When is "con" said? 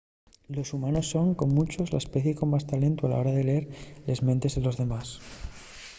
1.35-1.49, 2.39-2.49